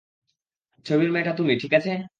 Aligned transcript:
ছবির 0.85 1.09
মেয়েটা 1.11 1.33
তুমি, 1.33 1.53
ঠিক 1.61 1.73
আছে? 1.73 1.91